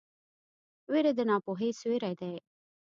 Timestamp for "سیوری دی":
1.79-2.33